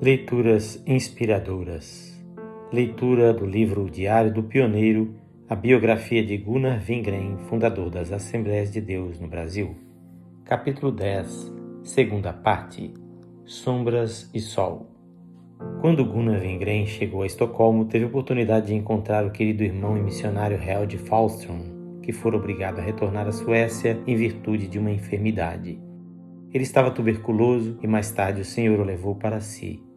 [0.00, 2.16] Leituras inspiradoras.
[2.72, 5.16] Leitura do livro Diário do Pioneiro,
[5.48, 9.74] a biografia de Gunnar Wingren, fundador das Assembleias de Deus no Brasil.
[10.44, 12.94] Capítulo 10, segunda parte.
[13.44, 14.86] Sombras e Sol.
[15.80, 20.00] Quando Gunnar Wingren chegou a Estocolmo, teve a oportunidade de encontrar o querido irmão e
[20.00, 25.76] missionário Helge Falström, que fora obrigado a retornar à Suécia em virtude de uma enfermidade.
[26.54, 29.87] Ele estava tuberculoso e mais tarde o Senhor o levou para si.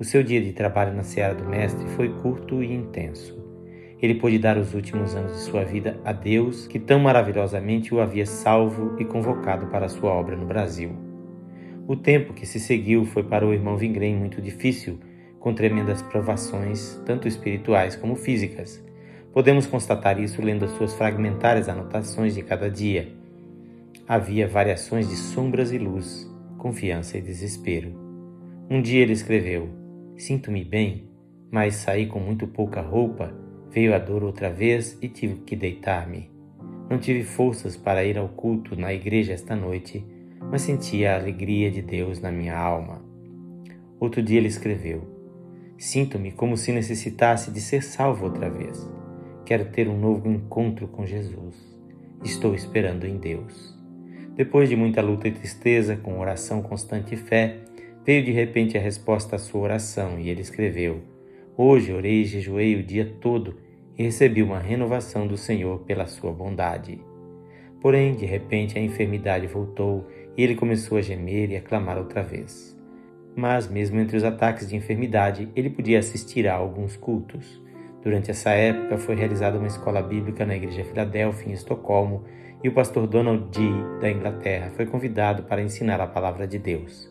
[0.00, 3.38] O seu dia de trabalho na seara do Mestre foi curto e intenso.
[4.00, 8.00] Ele pôde dar os últimos anos de sua vida a Deus, que tão maravilhosamente o
[8.00, 10.92] havia salvo e convocado para a sua obra no Brasil.
[11.86, 14.98] O tempo que se seguiu foi para o irmão Vingrem muito difícil,
[15.38, 18.82] com tremendas provações, tanto espirituais como físicas.
[19.34, 23.12] Podemos constatar isso lendo as suas fragmentárias anotações de cada dia.
[24.08, 27.92] Havia variações de sombras e luz, confiança e desespero.
[28.70, 29.79] Um dia ele escreveu:
[30.20, 31.08] Sinto-me bem,
[31.50, 33.32] mas saí com muito pouca roupa,
[33.70, 36.30] veio a dor outra vez e tive que deitar-me.
[36.90, 40.04] Não tive forças para ir ao culto na igreja esta noite,
[40.38, 43.02] mas sentia a alegria de Deus na minha alma.
[43.98, 45.08] Outro dia ele escreveu:
[45.78, 48.86] Sinto-me como se necessitasse de ser salvo outra vez.
[49.46, 51.56] Quero ter um novo encontro com Jesus.
[52.22, 53.74] Estou esperando em Deus.
[54.36, 57.60] Depois de muita luta e tristeza, com oração constante e fé,
[58.04, 61.00] Veio de repente a resposta à sua oração e ele escreveu:
[61.56, 63.56] Hoje orei e jejuei o dia todo
[63.98, 66.98] e recebi uma renovação do Senhor pela sua bondade.
[67.80, 70.06] Porém, de repente a enfermidade voltou
[70.36, 72.76] e ele começou a gemer e a clamar outra vez.
[73.36, 77.62] Mas, mesmo entre os ataques de enfermidade, ele podia assistir a alguns cultos.
[78.02, 82.24] Durante essa época, foi realizada uma escola bíblica na Igreja Filadélfia, em Estocolmo,
[82.62, 87.10] e o pastor Donald Dee, da Inglaterra, foi convidado para ensinar a palavra de Deus.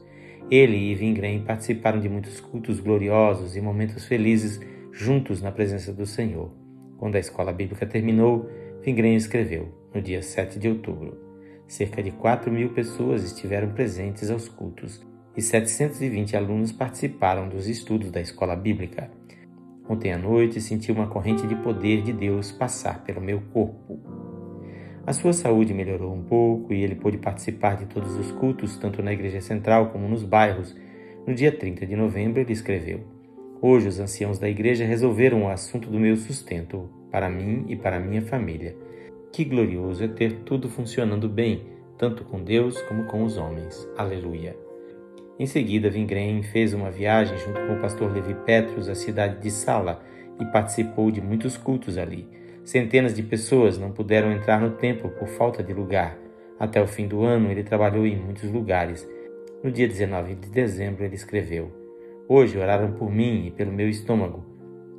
[0.51, 4.59] Ele e Vingren participaram de muitos cultos gloriosos e momentos felizes
[4.91, 6.51] juntos na presença do Senhor.
[6.97, 8.49] Quando a escola bíblica terminou,
[8.81, 11.17] Vingren escreveu, no dia 7 de outubro,
[11.67, 15.05] cerca de 4 mil pessoas estiveram presentes aos cultos
[15.37, 19.11] e 720 alunos participaram dos estudos da escola bíblica.
[19.87, 24.28] Ontem à noite senti uma corrente de poder de Deus passar pelo meu corpo.
[25.09, 29.01] A sua saúde melhorou um pouco e ele pôde participar de todos os cultos, tanto
[29.01, 30.77] na igreja central como nos bairros.
[31.25, 32.99] No dia 30 de novembro, ele escreveu:
[33.59, 37.99] Hoje os anciãos da igreja resolveram o assunto do meu sustento, para mim e para
[37.99, 38.77] minha família.
[39.33, 41.63] Que glorioso é ter tudo funcionando bem,
[41.97, 43.89] tanto com Deus como com os homens.
[43.97, 44.55] Aleluia.
[45.39, 49.49] Em seguida, Vingrem fez uma viagem junto com o pastor Levi Petrus à cidade de
[49.49, 50.03] Sala
[50.39, 52.27] e participou de muitos cultos ali.
[52.69, 56.15] Centenas de pessoas não puderam entrar no templo por falta de lugar.
[56.59, 59.09] Até o fim do ano, ele trabalhou em muitos lugares.
[59.63, 61.71] No dia 19 de dezembro, ele escreveu:
[62.27, 64.45] Hoje oraram por mim e pelo meu estômago.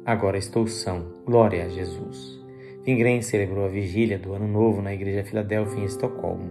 [0.05, 1.13] Agora estou são.
[1.25, 2.45] Glória a Jesus.
[2.85, 6.51] Vingren celebrou a vigília do Ano Novo na Igreja Filadélfia em Estocolmo.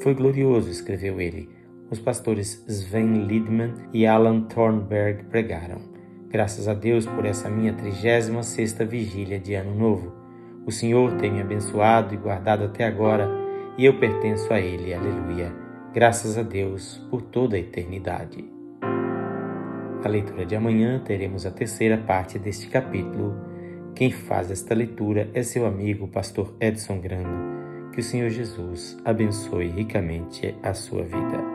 [0.00, 1.46] Foi glorioso, escreveu ele.
[1.90, 5.82] Os pastores Sven Lidman e Alan Thornberg pregaram.
[6.30, 10.23] Graças a Deus por essa minha 36 sexta vigília de Ano Novo.
[10.66, 13.28] O Senhor tem me abençoado e guardado até agora,
[13.76, 14.94] e eu pertenço a Ele.
[14.94, 15.52] Aleluia.
[15.92, 18.44] Graças a Deus por toda a eternidade.
[20.02, 23.34] A leitura de amanhã teremos a terceira parte deste capítulo.
[23.94, 27.90] Quem faz esta leitura é seu amigo, pastor Edson Grando.
[27.92, 31.53] Que o Senhor Jesus abençoe ricamente a sua vida.